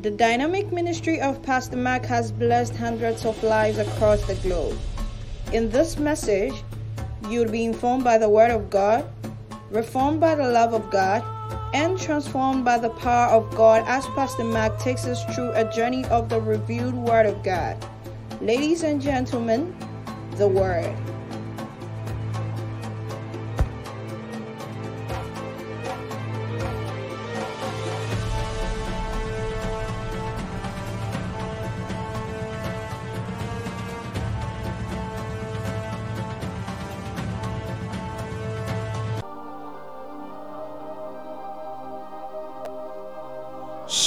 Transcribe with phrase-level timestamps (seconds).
[0.00, 4.78] The dynamic ministry of Pastor Mark has blessed hundreds of lives across the globe.
[5.52, 6.52] In this message,
[7.28, 9.10] you'll be informed by the Word of God,
[9.70, 11.24] reformed by the love of God,
[11.74, 16.04] and transformed by the power of God as Pastor Mark takes us through a journey
[16.04, 17.76] of the revealed Word of God.
[18.40, 19.74] Ladies and gentlemen,
[20.36, 20.94] the Word.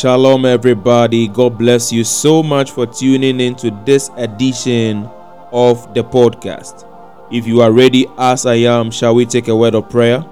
[0.02, 1.28] Shalom, everybody.
[1.28, 5.08] God bless you so much for tuning in to this edition
[5.52, 6.88] of the podcast.
[7.32, 10.26] If you are ready, as I am, shall we take a word of prayer?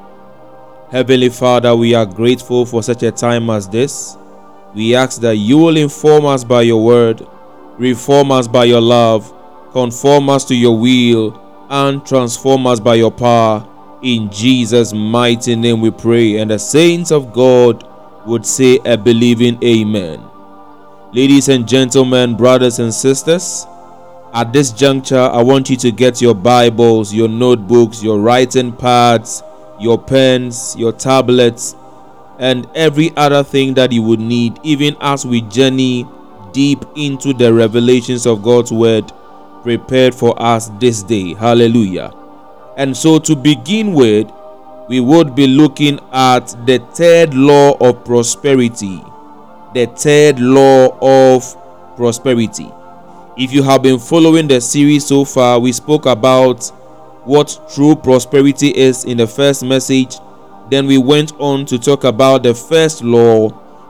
[0.90, 4.18] Heavenly Father, we are grateful for such a time as this.
[4.74, 7.28] We ask that you will inform us by your word,
[7.78, 9.32] reform us by your love,
[9.72, 13.68] conform us to your will, and transform us by your power.
[14.02, 16.38] In Jesus' mighty name we pray.
[16.38, 17.86] And the saints of God
[18.26, 20.24] would say a believing amen.
[21.12, 23.66] Ladies and gentlemen, brothers and sisters,
[24.34, 29.42] at this juncture, I want you to get your Bibles, your notebooks, your writing pads,
[29.80, 31.76] your pens, your tablets,
[32.38, 36.06] and every other thing that you would need, even as we journey
[36.52, 39.12] deep into the revelations of God's Word
[39.64, 41.34] prepared for us this day.
[41.34, 42.14] Hallelujah.
[42.78, 44.32] And so, to begin with,
[44.90, 49.00] we would be looking at the third law of prosperity.
[49.76, 52.68] The third law of prosperity.
[53.38, 56.68] If you have been following the series so far, we spoke about
[57.24, 60.16] what true prosperity is in the first message.
[60.72, 63.50] Then we went on to talk about the first law.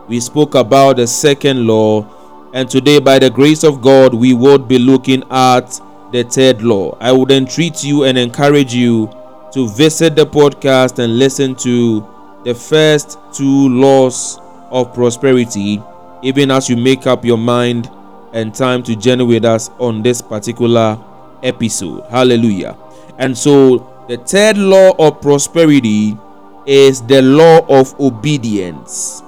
[0.09, 2.05] We spoke about the second law.
[2.53, 5.79] And today, by the grace of God, we would be looking at
[6.11, 6.97] the third law.
[6.99, 9.09] I would entreat you and encourage you
[9.51, 12.07] to visit the podcast and listen to
[12.43, 14.39] the first two laws
[14.71, 15.81] of prosperity,
[16.21, 17.89] even as you make up your mind
[18.33, 20.97] and time to journey with us on this particular
[21.43, 22.05] episode.
[22.09, 22.77] Hallelujah.
[23.17, 26.17] And so, the third law of prosperity
[26.65, 29.21] is the law of obedience.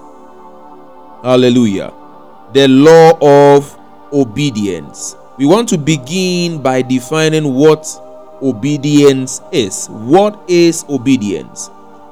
[1.24, 1.94] Hallelujah.
[2.54, 3.78] The law of
[4.14, 5.16] obedience.
[5.38, 7.86] We want to begin by defining what
[8.42, 9.88] obedience is.
[9.88, 11.70] What is obedience?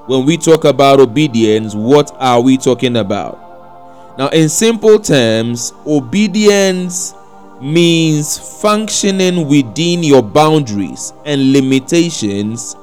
[0.07, 4.17] When we talk about obedience, what are we talking about?
[4.17, 7.13] Now, in simple terms, obedience
[7.61, 12.75] means functioning within your boundaries and limitations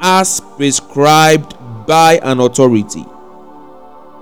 [0.00, 3.04] as prescribed by an authority.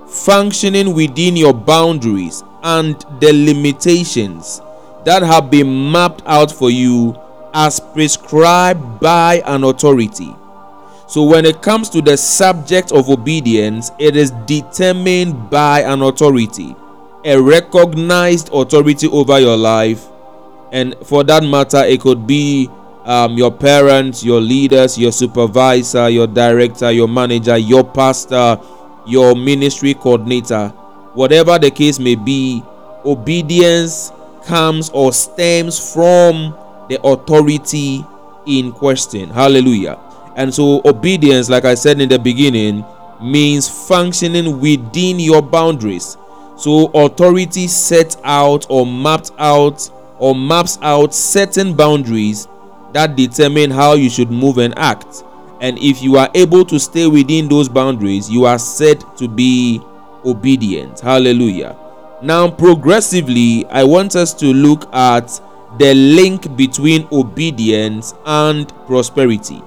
[0.07, 4.61] Functioning within your boundaries and the limitations
[5.05, 7.19] that have been mapped out for you
[7.53, 10.33] as prescribed by an authority.
[11.07, 16.75] So, when it comes to the subject of obedience, it is determined by an authority,
[17.23, 20.07] a recognized authority over your life.
[20.71, 22.69] And for that matter, it could be
[23.05, 28.59] um, your parents, your leaders, your supervisor, your director, your manager, your pastor,
[29.05, 30.69] your ministry coordinator.
[31.13, 32.63] Whatever the case may be,
[33.05, 34.11] obedience
[34.45, 36.57] comes or stems from
[36.89, 38.05] the authority
[38.45, 39.29] in question.
[39.29, 39.99] Hallelujah.
[40.35, 42.83] And so, obedience, like I said in the beginning,
[43.21, 46.17] means functioning within your boundaries.
[46.57, 49.89] So, authority sets out or mapped out
[50.19, 52.47] or maps out certain boundaries
[52.93, 55.23] that determine how you should move and act.
[55.61, 59.81] And if you are able to stay within those boundaries, you are said to be
[60.25, 60.99] obedient.
[60.99, 61.77] Hallelujah.
[62.21, 65.41] Now, progressively, I want us to look at
[65.77, 69.61] the link between obedience and prosperity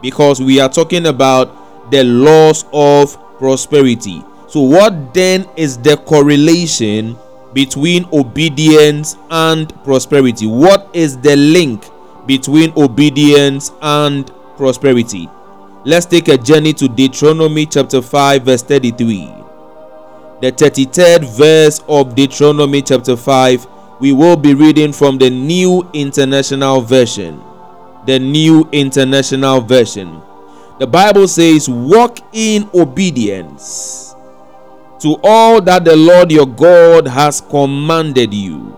[0.00, 4.22] because we are talking about the laws of prosperity.
[4.48, 7.16] So, what then is the correlation
[7.52, 10.46] between obedience and prosperity?
[10.46, 11.84] What is the link
[12.26, 15.28] between obedience and prosperity?
[15.84, 19.32] Let's take a journey to Deuteronomy chapter 5, verse 33.
[20.40, 23.66] The 33rd verse of Deuteronomy chapter 5
[24.00, 27.42] we will be reading from the New International Version.
[28.06, 30.22] The New International Version.
[30.78, 34.14] The Bible says, Walk in obedience
[35.00, 38.76] to all that the Lord your God has commanded you.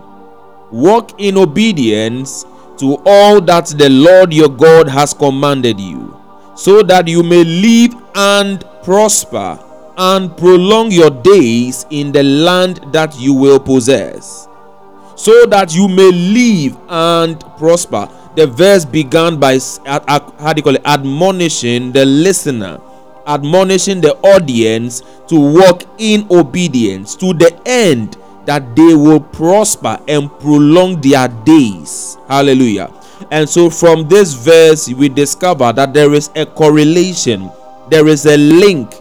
[0.71, 2.45] Walk in obedience
[2.77, 6.17] to all that the Lord your God has commanded you,
[6.55, 9.59] so that you may live and prosper
[9.97, 14.47] and prolong your days in the land that you will possess,
[15.21, 18.09] so that you may live and prosper.
[18.35, 20.81] The verse began by how do you call it?
[20.83, 22.81] Admonishing the listener,
[23.27, 30.31] admonishing the audience to walk in obedience to the end that they will prosper and
[30.39, 32.17] prolong their days.
[32.27, 32.91] Hallelujah.
[33.29, 37.51] And so, from this verse, we discover that there is a correlation,
[37.91, 38.95] there is a link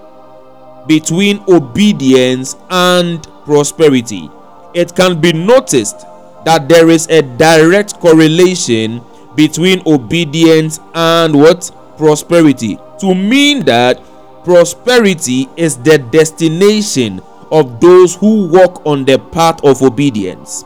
[0.87, 4.28] between obedience and prosperity.
[4.75, 6.06] It can be noticed
[6.45, 9.03] that there is a direct correlation
[9.35, 11.71] between obedience and what?
[11.97, 12.79] Prosperity.
[13.01, 14.01] To mean that
[14.45, 17.21] prosperity is the destination
[17.51, 20.65] of those who walk on the path of obedience.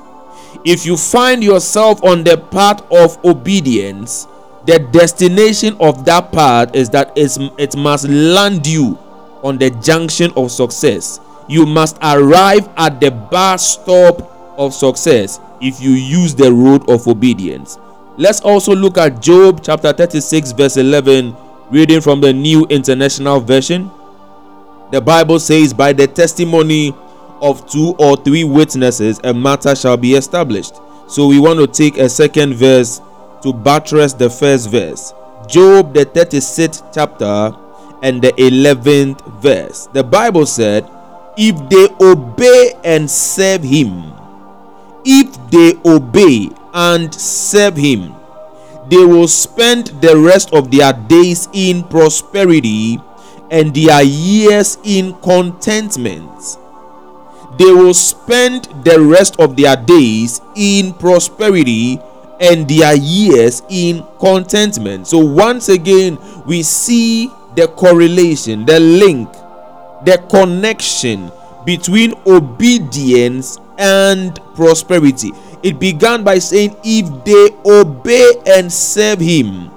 [0.65, 4.27] If you find yourself on the path of obedience,
[4.67, 8.99] the destination of that path is that it must land you
[9.43, 11.21] on the junction of success.
[11.49, 17.09] You must arrive at the bus stop of success if you use the road of
[17.09, 17.79] obedience.
[18.19, 21.35] Let's also look at Job chapter 36, verse 11,
[21.71, 23.91] reading from the New International Version.
[24.93, 26.95] The Bible says, By the testimony
[27.41, 30.75] of two or three witnesses, a matter shall be established.
[31.09, 33.01] So we want to take a second verse
[33.43, 35.13] to buttress the first verse.
[35.49, 37.57] Job, the 36th chapter,
[38.03, 39.87] and the 11th verse.
[39.93, 40.89] The Bible said,
[41.39, 44.14] If they obey and serve him,
[45.05, 48.15] if they obey and serve him,
[48.89, 53.01] they will spend the rest of their days in prosperity
[53.51, 56.59] and their years in contentment.
[57.59, 62.01] They will spend the rest of their days in prosperity
[62.41, 65.07] and their years in contentment.
[65.07, 69.31] So, once again, we see the correlation, the link,
[70.05, 71.31] the connection
[71.65, 75.33] between obedience and prosperity.
[75.63, 79.71] It began by saying, If they obey and serve Him,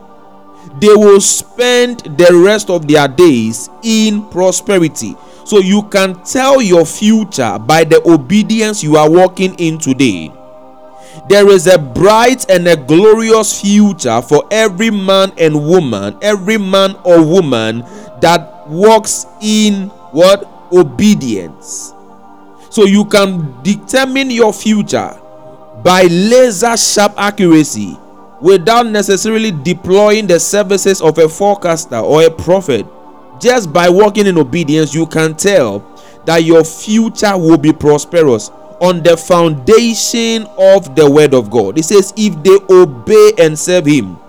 [0.79, 5.15] they will spend the rest of their days in prosperity.
[5.45, 10.31] So you can tell your future by the obedience you are walking in today.
[11.29, 16.95] There is a bright and a glorious future for every man and woman, every man
[17.03, 17.79] or woman
[18.21, 20.45] that walks in what?
[20.71, 21.93] Obedience.
[22.69, 25.19] So you can determine your future
[25.83, 27.97] by laser sharp accuracy
[28.41, 32.85] without necessarily deploying the services of a forecaster or a prophet.
[33.39, 35.79] Just by walking in obedience, you can tell
[36.25, 38.49] that your future will be prosperous
[38.79, 41.77] on the foundation of the word of God.
[41.77, 44.19] It says, If they obey and serve Him,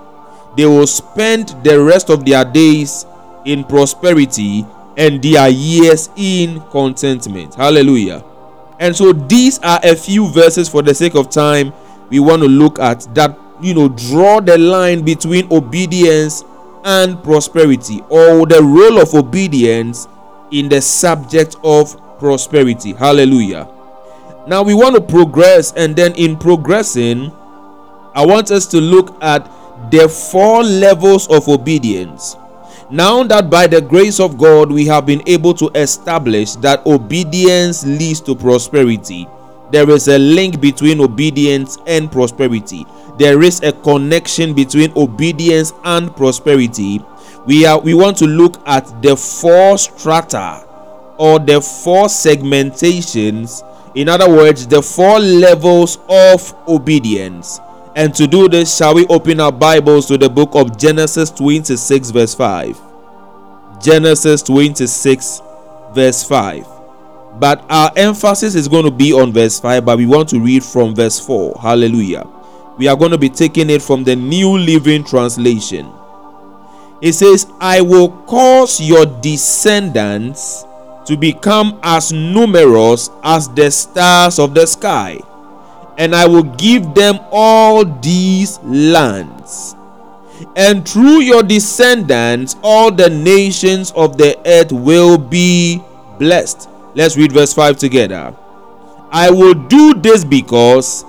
[0.56, 3.06] they will spend the rest of their days
[3.44, 4.67] in prosperity
[4.98, 7.54] and their years in contentment.
[7.54, 8.22] Hallelujah.
[8.78, 11.72] And so, these are a few verses for the sake of time
[12.10, 16.44] we want to look at that you know draw the line between obedience
[16.84, 20.06] and prosperity or the role of obedience
[20.50, 23.68] in the subject of prosperity hallelujah
[24.46, 27.30] now we want to progress and then in progressing
[28.14, 29.44] i want us to look at
[29.90, 32.36] the four levels of obedience
[32.90, 37.84] now that by the grace of god we have been able to establish that obedience
[37.84, 39.27] leads to prosperity
[39.70, 42.86] there is a link between obedience and prosperity.
[43.19, 47.05] There is a connection between obedience and prosperity.
[47.46, 50.65] We are we want to look at the four strata
[51.19, 53.62] or the four segmentations.
[53.94, 57.60] In other words the four levels of obedience.
[57.94, 62.10] And to do this shall we open our bibles to the book of genesis 26
[62.10, 62.87] verse 5
[63.81, 65.43] genesis 26
[65.93, 66.67] verse 5
[67.39, 70.65] but our emphasis is going to be on verse 5 but we want to read
[70.65, 72.27] from verse 4 hallelujah
[72.79, 75.93] we are going to be taking it from the New Living Translation.
[77.03, 80.65] It says, I will cause your descendants
[81.05, 85.19] to become as numerous as the stars of the sky,
[85.99, 89.75] and I will give them all these lands.
[90.56, 95.82] And through your descendants, all the nations of the earth will be
[96.18, 96.68] blessed.
[96.94, 98.34] Let's read verse 5 together.
[99.10, 101.04] I will do this because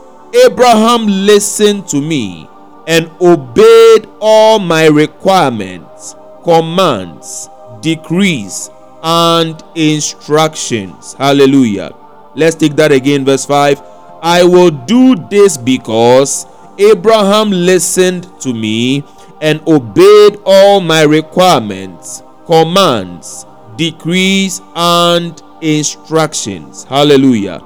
[0.45, 2.48] Abraham listened to me
[2.88, 7.50] and obeyed all my requirements, commands,
[7.81, 8.69] decrees,
[9.03, 11.13] and instructions.
[11.13, 11.91] Hallelujah.
[12.36, 13.81] Let's take that again, verse 5.
[14.21, 16.45] I will do this because
[16.77, 19.03] Abraham listened to me
[19.41, 23.46] and obeyed all my requirements, commands,
[23.77, 26.84] decrees, and instructions.
[26.84, 27.63] Hallelujah.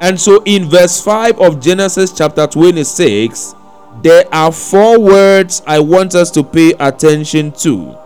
[0.00, 3.54] And so in verse 5 of Genesis chapter 26,
[4.02, 7.96] there are four words I want us to pay attention to.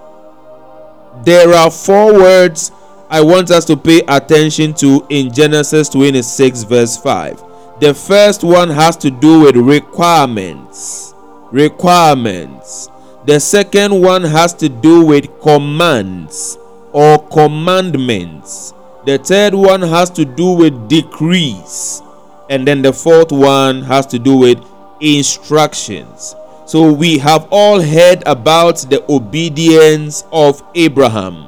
[1.24, 2.72] There are four words
[3.08, 7.42] I want us to pay attention to in Genesis 26, verse 5.
[7.80, 11.14] The first one has to do with requirements.
[11.52, 12.88] Requirements.
[13.26, 16.58] The second one has to do with commands
[16.92, 18.72] or commandments.
[19.04, 22.02] The third one has to do with decrees.
[22.50, 24.58] And then the fourth one has to do with
[25.00, 26.34] instructions.
[26.66, 31.46] So we have all heard about the obedience of Abraham.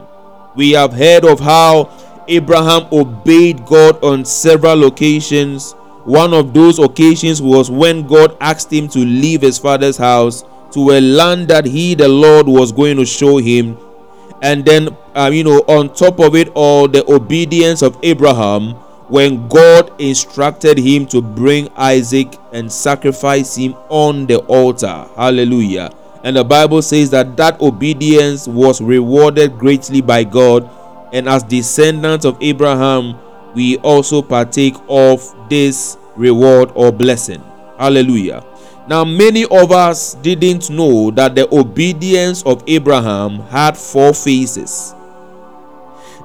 [0.54, 1.90] We have heard of how
[2.28, 5.74] Abraham obeyed God on several occasions.
[6.08, 10.92] One of those occasions was when God asked him to leave his father's house to
[10.92, 13.76] a land that he, the Lord, was going to show him.
[14.40, 18.70] And then, uh, you know, on top of it all, the obedience of Abraham
[19.08, 25.06] when God instructed him to bring Isaac and sacrifice him on the altar.
[25.14, 25.90] Hallelujah.
[26.24, 30.70] And the Bible says that that obedience was rewarded greatly by God.
[31.12, 33.18] And as descendants of Abraham,
[33.54, 37.42] we also partake of this reward or blessing.
[37.78, 38.44] Hallelujah.
[38.88, 44.94] Now, many of us didn't know that the obedience of Abraham had four phases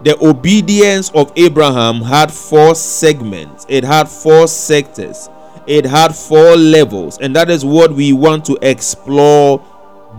[0.03, 5.29] the obedience of Abraham had four segments, it had four sectors,
[5.65, 9.63] it had four levels, and that is what we want to explore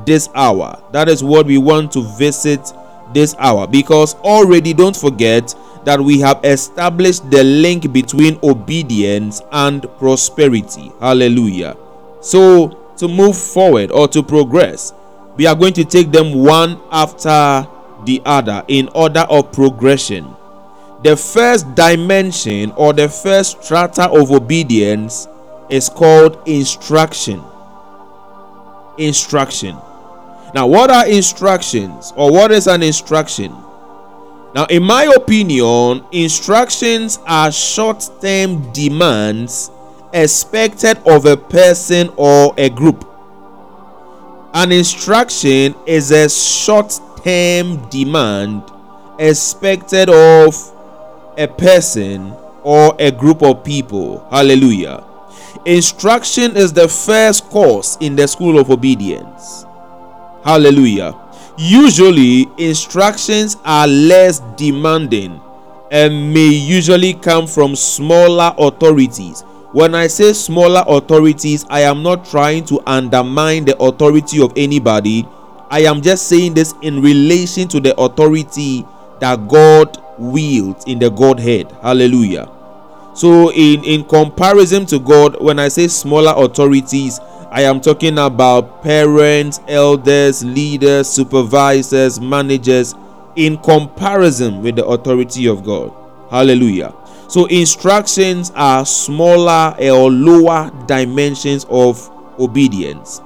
[0.07, 0.83] this hour.
[0.93, 2.73] That is what we want to visit
[3.15, 5.55] this hour because already don't forget
[5.85, 10.93] that we have established the link between obedience and prosperity.
[11.01, 11.77] Hallelujah.
[12.21, 14.93] So, to move forward or to progress,
[15.37, 17.67] we are going to take them one after
[18.05, 20.35] the other in order of progression.
[21.03, 25.29] The first dimension or the first strata of obedience
[25.69, 27.43] is called instruction.
[28.97, 29.77] Instruction.
[30.55, 33.51] Now, what are instructions or what is an instruction?
[34.55, 39.73] Now, in my opinion, instructions are short term demands
[40.13, 43.05] expected of a person or a group.
[44.55, 48.63] An instruction is a short term demand
[49.19, 50.55] expected of
[51.37, 52.33] a person
[52.63, 54.25] or a group of people.
[54.31, 55.03] Hallelujah.
[55.65, 59.67] Instruction is the first course in the school of obedience.
[60.45, 61.15] Hallelujah.
[61.57, 65.41] Usually, instructions are less demanding
[65.91, 69.43] and may usually come from smaller authorities.
[69.73, 75.27] When I say smaller authorities, I am not trying to undermine the authority of anybody
[75.75, 78.87] I am just saying this in relation to the authority
[79.19, 81.73] that God wields in the Godhead.
[81.83, 82.49] Hallelujah.
[83.15, 87.19] So, in, in comparison to God, when I say smaller authorities,
[87.55, 92.97] I am talking about parents, elders, leaders, supervisors, managers,
[93.37, 95.95] in comparison with the authority of God.
[96.31, 96.93] Hallelujah.
[97.29, 103.21] So, instructions are smaller or lower dimensions of obedience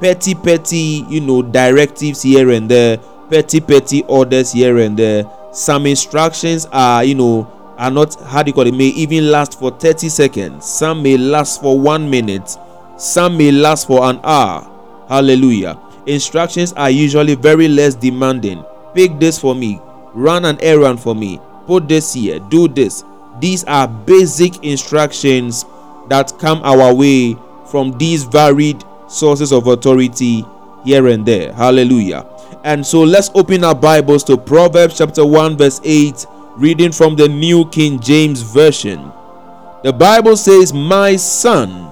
[0.00, 2.96] petty petty you know directives here and there
[3.28, 8.48] petty petty orders here and there some instructions are you know are not how do
[8.48, 12.56] you call it may even last for 30 seconds some may last for one minute
[13.00, 14.70] some may last for an hour.
[15.08, 15.78] Hallelujah.
[16.06, 18.64] Instructions are usually very less demanding.
[18.94, 19.80] Pick this for me.
[20.12, 21.40] Run an errand for me.
[21.66, 22.38] Put this here.
[22.38, 23.04] Do this.
[23.40, 25.64] These are basic instructions
[26.08, 27.36] that come our way
[27.70, 30.44] from these varied sources of authority
[30.84, 31.52] here and there.
[31.54, 32.26] Hallelujah.
[32.64, 36.26] And so let's open our Bibles to Proverbs chapter 1, verse 8,
[36.56, 39.10] reading from the New King James Version.
[39.82, 41.89] The Bible says, My son,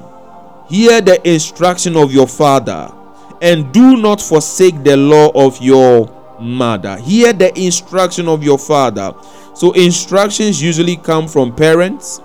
[0.69, 2.93] hear the instruction of your father,
[3.41, 6.11] and do not forsake the law of your
[6.41, 6.97] mother.
[6.99, 9.15] Hear the instruction of your father.
[9.55, 12.21] So, instructions usually come from parents,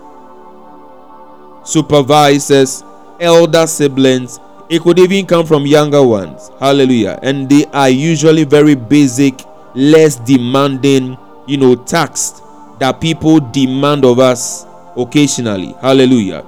[1.63, 2.83] supervisors,
[3.19, 6.51] elder siblings, it could even come from younger ones.
[6.59, 7.19] Hallelujah.
[7.21, 9.41] And they are usually very basic,
[9.75, 12.41] less demanding, you know, tasks
[12.79, 15.73] that people demand of us occasionally.
[15.81, 16.43] Hallelujah.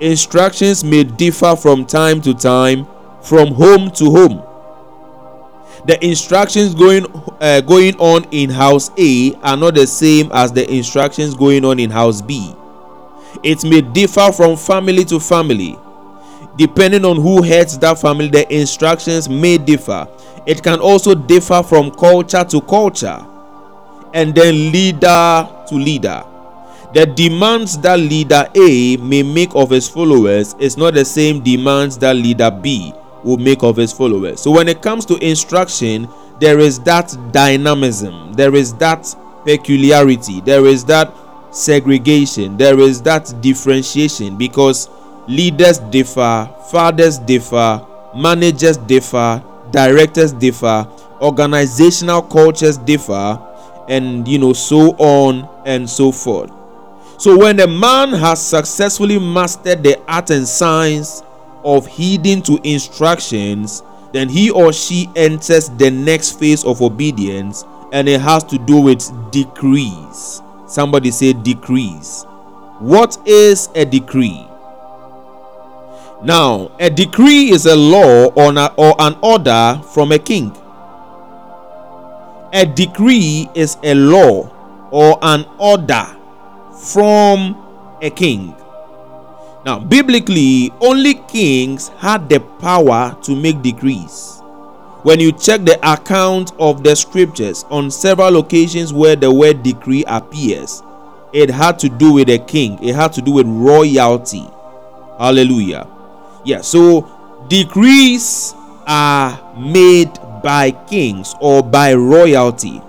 [0.00, 2.86] Instructions may differ from time to time,
[3.22, 4.42] from home to home.
[5.86, 7.06] The instructions going
[7.40, 11.78] uh, going on in house A are not the same as the instructions going on
[11.78, 12.54] in house B.
[13.42, 15.78] It may differ from family to family
[16.56, 20.06] Depending on who heads that family, the instructions may differ.
[20.46, 23.26] It can also differ from culture to culture.
[24.12, 26.24] and then leader to leader.
[26.92, 31.96] The demands that leader A may make of his followers is not the same demands
[31.98, 32.92] that leader B
[33.22, 34.40] will make of his followers.
[34.40, 36.08] So when it comes to instruction,
[36.40, 41.14] there is that dynamism, there is that peculiarity, there is that
[41.52, 44.88] segregation, there is that differentiation because
[45.28, 50.88] leaders differ, fathers differ, managers differ, directors differ,
[51.20, 53.38] organizational cultures differ,
[53.88, 56.50] and you know, so on and so forth.
[57.20, 61.22] So, when a man has successfully mastered the art and science
[61.62, 63.82] of heeding to instructions,
[64.14, 68.80] then he or she enters the next phase of obedience, and it has to do
[68.80, 70.40] with decrees.
[70.66, 72.24] Somebody say decrees.
[72.78, 74.46] What is a decree?
[76.22, 80.56] Now, a decree is a law or an order from a king.
[82.54, 86.16] A decree is a law or an order
[86.80, 87.56] from
[88.02, 88.54] a king.
[89.64, 94.40] Now, biblically, only kings had the power to make decrees.
[95.02, 100.04] When you check the account of the scriptures on several occasions where the word decree
[100.06, 100.82] appears,
[101.32, 104.46] it had to do with a king, it had to do with royalty.
[105.18, 105.86] Hallelujah.
[106.44, 107.08] Yeah, so
[107.48, 108.54] decrees
[108.86, 112.80] are made by kings or by royalty.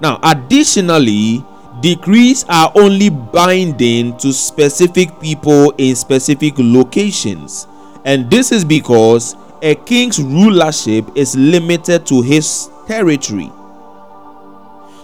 [0.00, 1.44] Now, additionally,
[1.80, 7.66] decrees are only binding to specific people in specific locations.
[8.04, 13.50] And this is because a king's rulership is limited to his territory.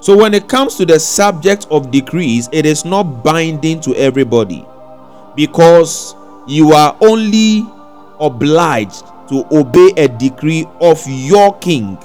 [0.01, 4.65] So, when it comes to the subject of decrees, it is not binding to everybody
[5.35, 6.15] because
[6.47, 7.67] you are only
[8.21, 11.99] obliged to obey a decree of your king.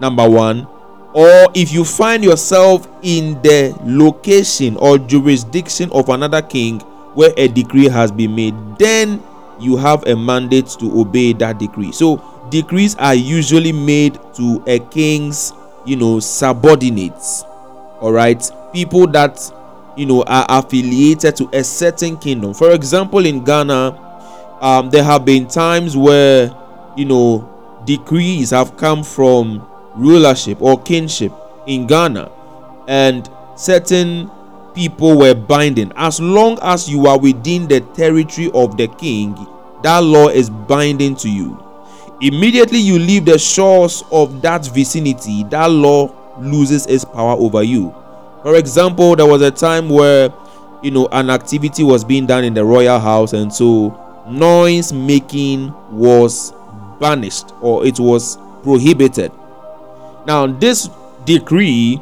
[0.00, 0.66] Number one,
[1.16, 6.78] or if you find yourself in the location or jurisdiction of another king
[7.14, 9.22] where a decree has been made, then
[9.58, 11.90] you have a mandate to obey that decree.
[11.90, 15.54] So, decrees are usually made to a king's,
[15.86, 17.44] you know, subordinates.
[18.02, 19.40] All right, people that
[19.96, 22.52] you know are affiliated to a certain kingdom.
[22.52, 26.54] For example, in Ghana, um, there have been times where
[26.94, 31.32] you know decrees have come from rulership or kingship
[31.66, 32.30] in Ghana,
[32.88, 34.30] and certain
[34.74, 35.92] people were binding.
[35.96, 39.34] As long as you are within the territory of the king,
[39.82, 41.62] that law is binding to you.
[42.20, 47.94] Immediately you leave the shores of that vicinity, that law loses its power over you.
[48.42, 50.32] For example, there was a time where
[50.82, 55.72] you know an activity was being done in the royal house, and so noise making
[55.90, 56.52] was
[57.00, 59.32] banished or it was prohibited.
[60.26, 60.90] Now, this
[61.24, 62.00] decree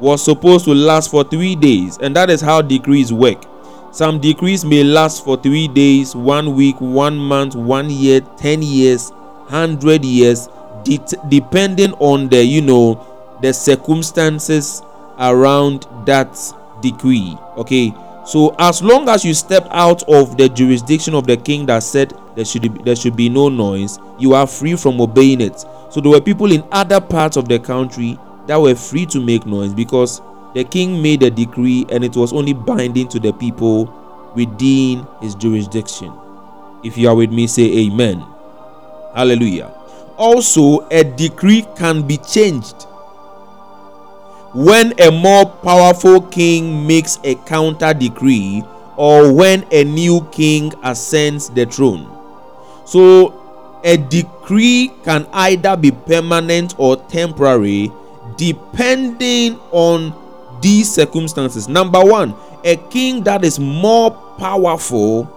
[0.00, 3.44] was supposed to last for three days, and that is how decrees work.
[3.92, 9.12] Some decrees may last for three days, one week, one month, one year, ten years,
[9.46, 10.48] hundred years,
[10.84, 13.06] de- depending on the you know
[13.42, 14.82] the circumstances
[15.18, 16.36] around that
[16.82, 17.36] decree.
[17.56, 17.92] Okay,
[18.24, 22.12] so as long as you step out of the jurisdiction of the king that said
[22.36, 25.64] there should be, there should be no noise, you are free from obeying it.
[25.90, 29.44] So there were people in other parts of the country that were free to make
[29.44, 30.22] noise because
[30.54, 33.92] the king made a decree and it was only binding to the people
[34.34, 36.12] within his jurisdiction.
[36.82, 38.24] If you are with me, say amen.
[39.14, 39.74] Hallelujah.
[40.16, 42.86] Also, a decree can be changed
[44.54, 48.64] when a more powerful king makes a counter decree
[48.96, 52.06] or when a new king ascends the throne.
[52.84, 53.39] So,
[53.84, 57.90] a decree can either be permanent or temporary
[58.36, 60.14] depending on
[60.60, 61.68] these circumstances.
[61.68, 65.28] Number one, a king that is more powerful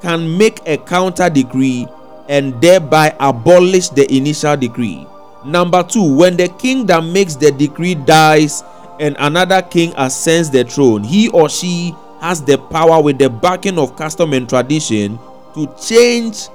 [0.00, 1.86] can make a counter decree
[2.28, 5.06] and thereby abolish the initial decree.
[5.44, 8.62] Number two, when the king that makes the decree dies
[9.00, 13.78] and another king ascends the throne, he or she has the power with the backing
[13.78, 15.18] of custom and tradition
[15.54, 16.48] to change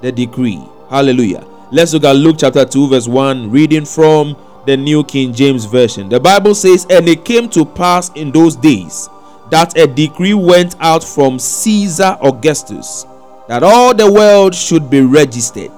[0.00, 0.62] the decree.
[0.90, 1.44] Hallelujah.
[1.70, 6.08] Let's look at Luke chapter 2, verse 1, reading from the New King James Version.
[6.08, 9.08] The Bible says, And it came to pass in those days
[9.50, 13.06] that a decree went out from Caesar Augustus
[13.48, 15.72] that all the world should be registered.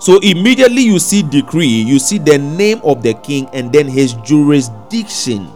[0.00, 4.12] So immediately you see decree, you see the name of the king and then his
[4.14, 5.50] jurisdiction.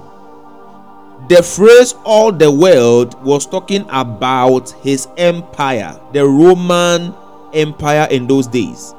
[1.29, 7.15] The phrase all the world was talking about his empire, the Roman
[7.53, 8.95] Empire in those days.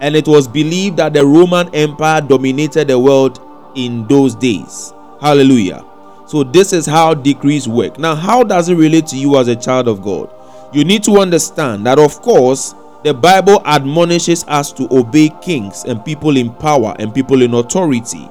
[0.00, 3.40] And it was believed that the Roman Empire dominated the world
[3.76, 4.92] in those days.
[5.20, 5.84] Hallelujah.
[6.26, 7.98] So, this is how decrees work.
[7.98, 10.30] Now, how does it relate to you as a child of God?
[10.72, 16.04] You need to understand that, of course, the Bible admonishes us to obey kings and
[16.04, 18.28] people in power and people in authority.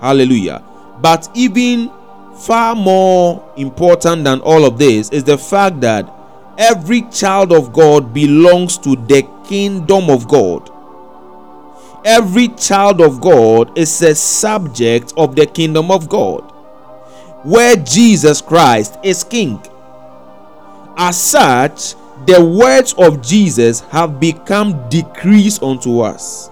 [0.00, 0.62] Hallelujah.
[1.00, 1.90] But even
[2.34, 6.12] far more important than all of this is the fact that
[6.58, 10.70] every child of God belongs to the kingdom of God.
[12.04, 16.52] Every child of God is a subject of the kingdom of God
[17.44, 19.60] where Jesus Christ is king.
[20.96, 21.94] As such,
[22.26, 26.50] the words of Jesus have become decrees unto us,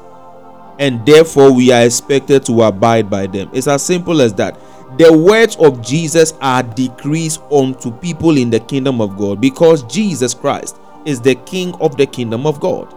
[0.78, 3.50] and therefore we are expected to abide by them.
[3.52, 4.58] It's as simple as that.
[4.98, 10.34] The words of Jesus are decrees unto people in the kingdom of God because Jesus
[10.34, 12.92] Christ is the king of the kingdom of God.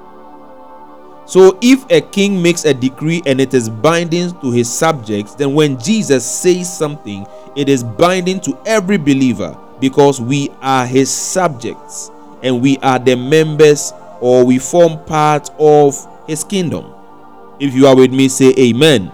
[1.26, 5.54] So, if a king makes a decree and it is binding to his subjects, then
[5.54, 7.26] when Jesus says something,
[7.56, 13.16] it is binding to every believer because we are his subjects and we are the
[13.16, 15.96] members or we form part of
[16.28, 16.94] his kingdom.
[17.60, 19.12] If you are with me, say amen.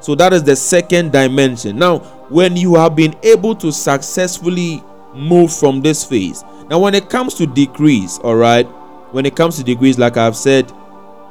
[0.00, 1.78] So that is the second dimension.
[1.78, 4.82] Now, when you have been able to successfully
[5.14, 8.64] move from this phase, now when it comes to decrees, all right,
[9.12, 10.70] when it comes to decrees, like I've said,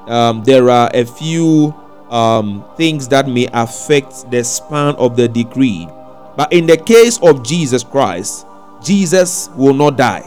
[0.08, 1.73] um, there are a few
[2.10, 5.88] um, things that may affect the span of the decree.
[6.36, 8.45] But in the case of Jesus Christ,
[8.84, 10.21] Jesus will not die,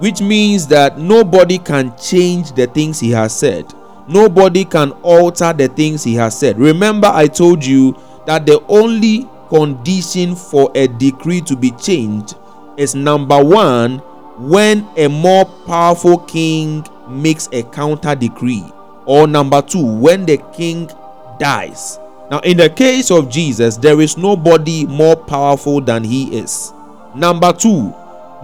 [0.00, 3.72] which means that nobody can change the things he has said.
[4.08, 6.58] Nobody can alter the things he has said.
[6.58, 12.36] Remember, I told you that the only condition for a decree to be changed
[12.76, 13.98] is number one,
[14.38, 18.64] when a more powerful king makes a counter decree
[19.06, 20.90] or number two, when the king
[21.38, 21.98] dies.
[22.30, 26.72] Now, in the case of Jesus, there is nobody more powerful than he is.
[27.14, 27.94] Number two,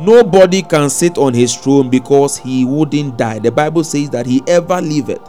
[0.01, 3.40] nobody can sit on his throne because he wouldn't die.
[3.40, 5.20] The Bible says that he ever liveth.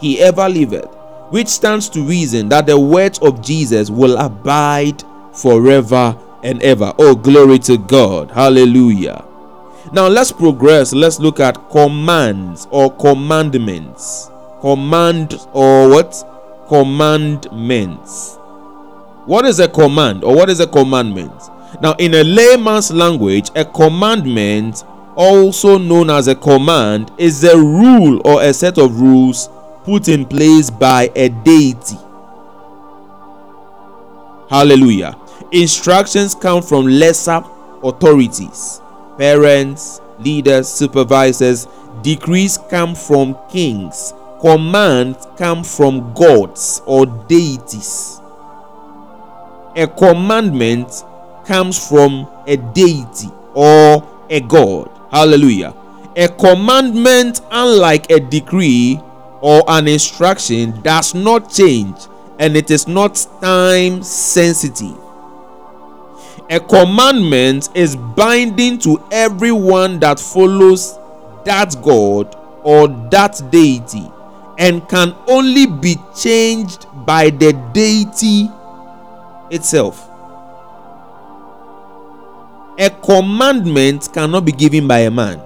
[0.00, 0.88] He ever liveth,
[1.30, 6.92] which stands to reason that the words of Jesus will abide forever and ever.
[6.98, 8.30] Oh, glory to God.
[8.30, 9.24] Hallelujah.
[9.92, 10.92] Now, let's progress.
[10.92, 14.30] Let's look at commands or commandments
[14.60, 16.24] command or what?
[16.68, 18.36] Commandments.
[19.26, 21.32] What is a command or what is a commandment?
[21.82, 24.84] Now, in a layman's language, a commandment,
[25.16, 29.48] also known as a command, is a rule or a set of rules
[29.88, 31.96] put in place by a deity.
[34.50, 35.16] Hallelujah.
[35.50, 37.42] Instructions come from lesser
[37.82, 38.82] authorities,
[39.16, 41.66] parents, leaders, supervisors.
[42.02, 48.20] Decrees come from kings, commands come from gods or deities.
[49.74, 51.02] A commandment
[51.46, 54.90] comes from a deity or a god.
[55.10, 55.74] Hallelujah.
[56.14, 59.00] A commandment, unlike a decree
[59.40, 61.96] or an instruction, does not change
[62.38, 64.96] and it is not time sensitive.
[66.50, 70.98] A commandment is binding to everyone that follows
[71.44, 74.10] that God or that deity
[74.58, 78.48] and can only be changed by the deity
[79.50, 80.08] itself.
[82.78, 85.40] A commandment cannot be given by a man.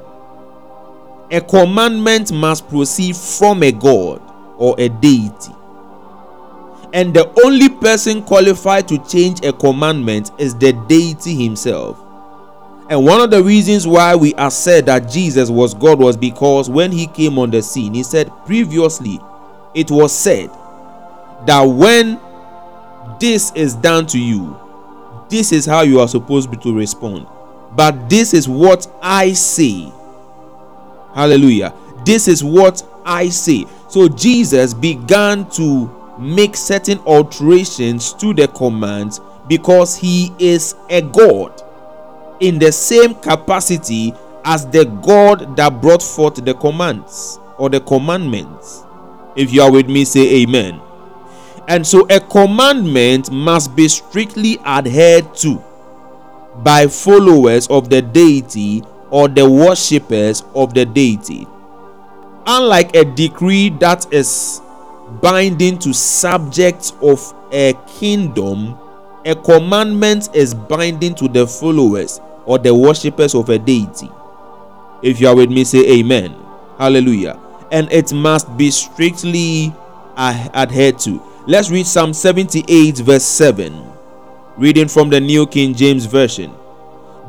[1.33, 4.21] A commandment must proceed from a god
[4.59, 5.53] or a deity.
[6.93, 11.99] And the only person qualified to change a commandment is the deity himself.
[12.91, 16.69] And one of the reasons why we are said that Jesus was God was because
[16.69, 19.19] when he came on the scene, he said, Previously,
[19.73, 20.51] it was said
[21.47, 22.21] that when
[23.19, 24.59] this is done to you,
[25.31, 27.27] this is how you are supposed to respond.
[27.75, 29.91] But this is what I say.
[31.15, 31.75] Hallelujah.
[32.05, 33.67] This is what I say.
[33.89, 41.63] So Jesus began to make certain alterations to the commands because he is a God
[42.41, 48.83] in the same capacity as the God that brought forth the commands or the commandments.
[49.37, 50.81] If you are with me, say amen.
[51.69, 55.63] And so a commandment must be strictly adhered to
[56.57, 61.47] by followers of the deity or the worshippers of the deity.
[62.47, 64.61] Unlike a decree that is
[65.21, 68.77] binding to subjects of a kingdom,
[69.27, 74.09] a commandment is binding to the followers or the worshippers of a deity.
[75.03, 76.35] If you are with me, say amen.
[76.79, 77.39] Hallelujah.
[77.71, 79.75] And it must be strictly
[80.17, 81.23] adhered to.
[81.47, 83.93] Let's read Psalm 78, verse 7,
[84.57, 86.55] reading from the New King James Version.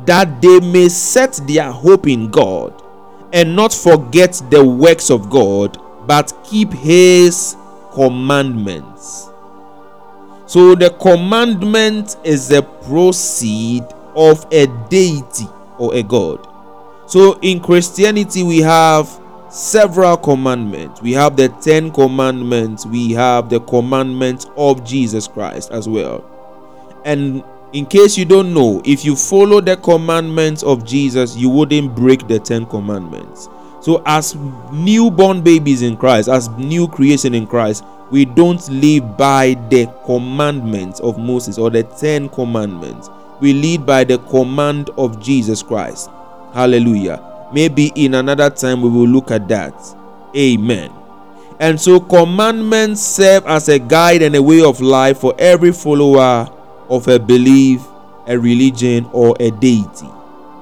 [0.06, 2.82] That they may set their hope in God
[3.32, 7.56] and not forget the works of God, but keep His
[7.92, 9.30] commandments.
[10.46, 16.46] So, the commandment is a proceed of a deity or a God.
[17.06, 19.08] So, in Christianity, we have
[19.54, 21.00] several commandments.
[21.00, 26.24] We have the Ten Commandments, we have the commandments of Jesus Christ as well.
[27.04, 31.96] And in case you don't know, if you follow the commandments of Jesus, you wouldn't
[31.96, 33.48] break the Ten Commandments.
[33.80, 34.36] So, as
[34.72, 41.00] newborn babies in Christ, as new creation in Christ, we don't live by the commandments
[41.00, 43.10] of Moses or the Ten Commandments.
[43.40, 46.10] We lead by the command of Jesus Christ.
[46.52, 47.48] Hallelujah.
[47.52, 49.74] Maybe in another time we will look at that.
[50.36, 50.92] Amen.
[51.58, 56.48] And so, commandments serve as a guide and a way of life for every follower
[56.88, 57.82] of a belief,
[58.26, 60.08] a religion, or a deity.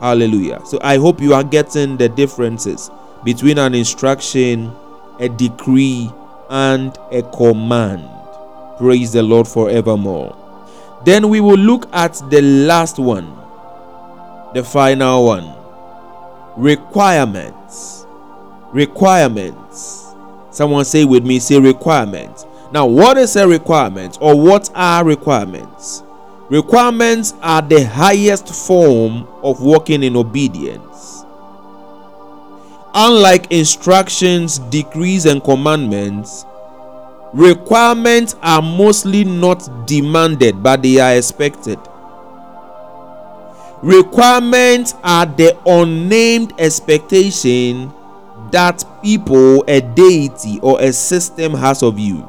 [0.01, 0.61] Hallelujah.
[0.67, 2.91] So, I hope you are getting the differences
[3.25, 4.73] between an instruction,
[5.21, 6.11] a decree,
[6.51, 8.09] and a command.
[8.79, 10.37] Praise the Lord forevermore.
[11.05, 13.37] Then we will look at the last one,
[14.55, 15.63] the final one
[16.57, 18.07] requirements.
[18.73, 20.15] Requirements.
[20.51, 22.47] Someone say with me, say requirements.
[22.73, 26.03] Now, what is a requirement or what are requirements?
[26.53, 31.25] Requirements are the highest form of walking in obedience.
[32.93, 36.45] Unlike instructions, decrees, and commandments,
[37.33, 41.79] requirements are mostly not demanded but they are expected.
[43.83, 47.91] Requirements are the unnamed expectation
[48.51, 52.29] that people, a deity, or a system has of you.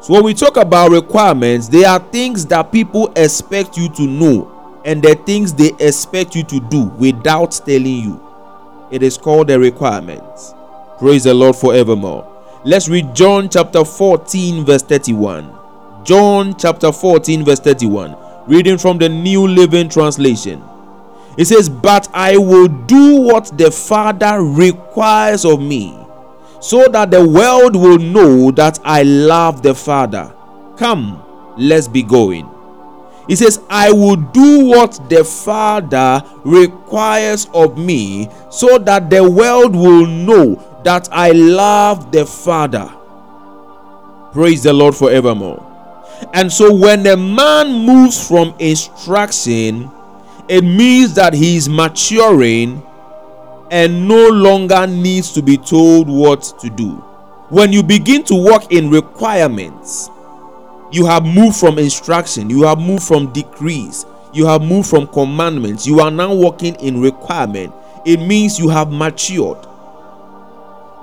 [0.00, 4.80] So, when we talk about requirements, they are things that people expect you to know
[4.84, 8.24] and the things they expect you to do without telling you.
[8.90, 10.22] It is called a requirement.
[10.98, 12.26] Praise the Lord forevermore.
[12.64, 15.52] Let's read John chapter 14, verse 31.
[16.04, 18.16] John chapter 14, verse 31
[18.48, 20.64] reading from the New Living Translation.
[21.36, 25.97] It says, But I will do what the Father requires of me,
[26.60, 30.34] so that the world will know that I love the Father.
[30.76, 31.22] Come,
[31.56, 32.48] let's be going.
[33.28, 39.76] He says, I will do what the Father requires of me, so that the world
[39.76, 42.90] will know that I love the Father.
[44.32, 45.64] Praise the Lord forevermore.
[46.32, 49.90] And so when a man moves from instruction,
[50.48, 52.82] it means that he is maturing
[53.70, 56.92] and no longer needs to be told what to do.
[57.50, 60.10] When you begin to walk in requirements,
[60.90, 65.86] you have moved from instruction, you have moved from decrees, you have moved from commandments,
[65.86, 67.72] you are now walking in requirement.
[68.04, 69.58] It means you have matured.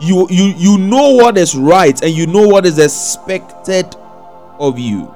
[0.02, 3.96] You you you know what is right and you know what is expected
[4.60, 5.14] of you.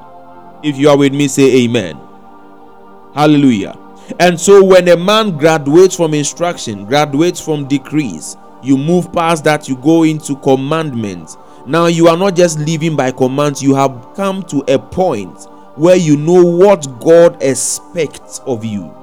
[0.63, 1.99] If you are with me, say amen.
[3.13, 3.77] Hallelujah.
[4.17, 9.69] And so, when a man graduates from instruction, graduates from decrees, you move past that,
[9.69, 11.37] you go into commandments.
[11.67, 15.43] Now, you are not just living by commands, you have come to a point
[15.75, 18.93] where you know what God expects of you.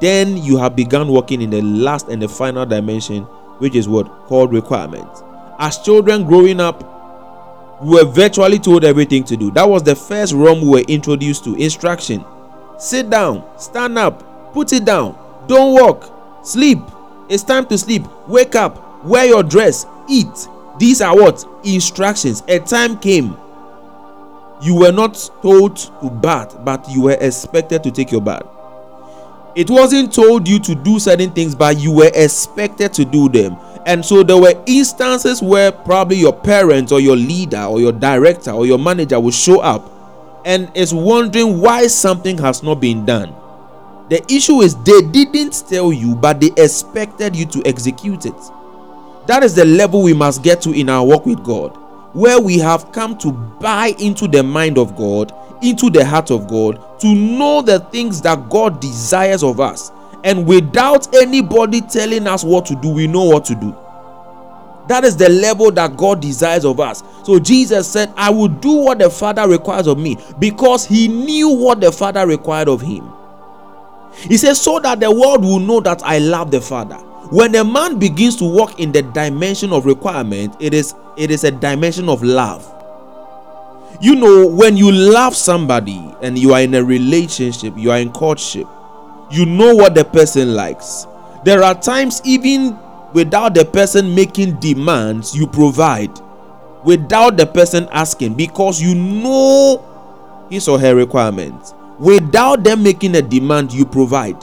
[0.00, 3.24] Then you have begun working in the last and the final dimension,
[3.58, 5.22] which is what called requirements.
[5.58, 6.82] As children growing up,
[7.82, 9.50] we were virtually told everything to do.
[9.52, 12.24] That was the first realm we were introduced to instruction.
[12.78, 16.78] Sit down, stand up, put it down, don't walk, sleep.
[17.28, 18.02] It's time to sleep.
[18.26, 20.48] Wake up, wear your dress, eat.
[20.78, 21.44] These are what?
[21.64, 22.42] Instructions.
[22.48, 23.36] A time came.
[24.60, 28.46] You were not told to bath, but you were expected to take your bath.
[29.54, 33.56] It wasn't told you to do certain things, but you were expected to do them.
[33.86, 38.50] And so there were instances where probably your parents or your leader or your director
[38.50, 39.90] or your manager would show up
[40.44, 43.34] and is wondering why something has not been done.
[44.10, 48.34] The issue is they didn't tell you, but they expected you to execute it.
[49.26, 51.70] That is the level we must get to in our walk with God,
[52.14, 56.46] where we have come to buy into the mind of God, into the heart of
[56.46, 59.90] God, to know the things that God desires of us
[60.24, 63.76] and without anybody telling us what to do, we know what to do.
[64.88, 67.02] That is the level that God desires of us.
[67.24, 71.48] So Jesus said, I will do what the Father requires of me because he knew
[71.48, 73.10] what the Father required of him.
[74.14, 76.96] He says, so that the world will know that I love the Father.
[77.30, 81.44] When a man begins to walk in the dimension of requirement, it is it is
[81.44, 82.70] a dimension of love.
[84.00, 88.12] You know, when you love somebody and you are in a relationship, you are in
[88.12, 88.66] courtship,
[89.30, 91.06] you know what the person likes.
[91.44, 92.78] There are times, even
[93.14, 96.10] without the person making demands, you provide
[96.84, 101.74] without the person asking because you know his or her requirements.
[101.98, 104.36] Without them making a demand, you provide.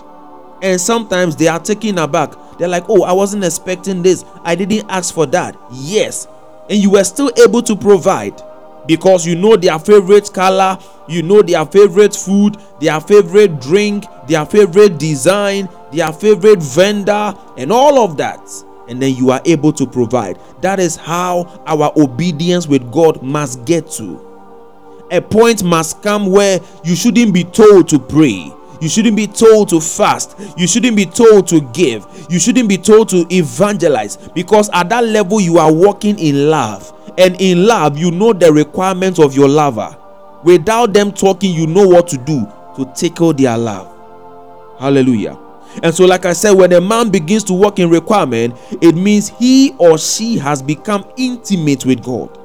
[0.61, 2.33] And sometimes they are taken aback.
[2.57, 4.25] They're like, oh, I wasn't expecting this.
[4.43, 5.55] I didn't ask for that.
[5.71, 6.27] Yes.
[6.69, 8.41] And you were still able to provide
[8.87, 14.45] because you know their favorite color, you know their favorite food, their favorite drink, their
[14.45, 18.39] favorite design, their favorite vendor, and all of that.
[18.87, 20.39] And then you are able to provide.
[20.61, 24.25] That is how our obedience with God must get to.
[25.11, 28.49] A point must come where you shouldn't be told to pray.
[28.79, 30.39] You shouldn't be told to fast.
[30.55, 32.07] You shouldn't be told to give.
[32.29, 36.93] You shouldn't be told to evangelize because at that level you are walking in love.
[37.17, 39.93] And in love, you know the requirements of your lover.
[40.45, 43.90] Without them talking, you know what to do to tickle their love.
[44.81, 45.37] Hallelujah.
[45.83, 49.29] And so, like I said, when a man begins to walk in requirement, it means
[49.29, 52.35] he or she has become intimate with God.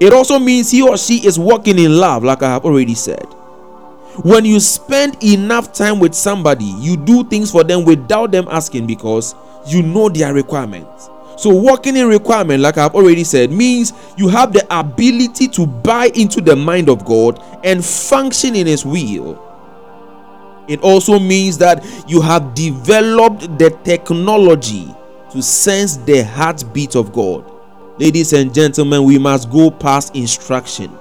[0.00, 3.24] It also means he or she is walking in love, like I have already said.
[4.24, 8.86] When you spend enough time with somebody, you do things for them without them asking
[8.86, 9.34] because
[9.66, 11.10] you know their requirements.
[11.36, 16.06] So, walking in requirement, like I've already said, means you have the ability to buy
[16.14, 19.44] into the mind of God and function in His will.
[20.68, 24.94] It also means that you have developed the technology
[25.32, 27.50] to sense the heartbeat of God.
[27.98, 30.96] Ladies and gentlemen, we must go past instruction,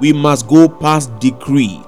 [0.00, 1.80] we must go past decree,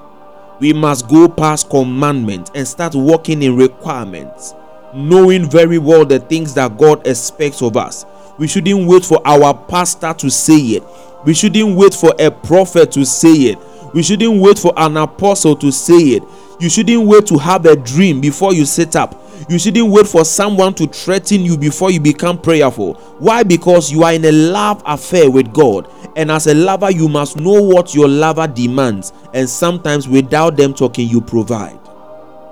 [0.59, 4.53] we must go past commandment and start walking in requirements
[4.93, 8.05] knowing very well the things that God expects of us.
[8.37, 10.83] We shouldn't wait for our pastor to say it.
[11.25, 13.59] We shouldn't wait for a prophet to say it.
[13.93, 16.23] We shouldn't wait for an apostle to say it.
[16.63, 19.21] You shouldn't wait to have a dream before you sit up.
[19.49, 22.93] You shouldn't wait for someone to threaten you before you become prayerful.
[23.19, 23.43] Why?
[23.43, 25.89] Because you are in a love affair with God.
[26.15, 29.11] And as a lover, you must know what your lover demands.
[29.33, 31.77] And sometimes, without them talking, you provide.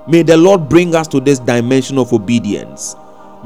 [0.06, 2.94] May the Lord bring us to this dimension of obedience.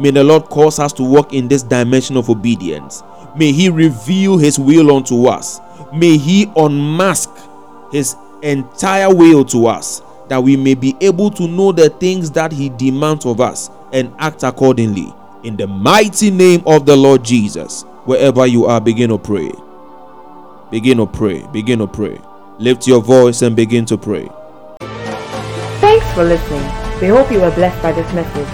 [0.01, 3.05] May the Lord cause us to walk in this dimension of obedience.
[3.37, 5.61] May He reveal His will unto us.
[5.95, 7.31] May He unmask
[7.93, 12.53] His entire will to us that we may be able to know the things that
[12.53, 15.13] He demands of us and act accordingly.
[15.45, 19.53] In the mighty name of the Lord Jesus, wherever you are, begin to pray.
[20.71, 21.47] Begin to pray.
[21.53, 22.21] Begin to pray.
[22.59, 24.29] Lift your voice and begin to pray.
[25.81, 26.65] Thanks for listening.
[27.01, 28.49] We hope you were blessed by this message.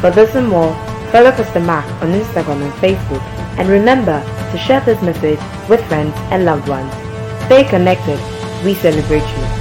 [0.00, 0.72] For this and more,
[1.10, 3.20] follow Pastor Mark on Instagram and Facebook.
[3.58, 6.92] And remember to share this message with friends and loved ones.
[7.46, 8.18] Stay connected.
[8.64, 9.57] We celebrate you.